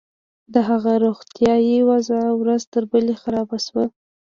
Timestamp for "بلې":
2.91-3.15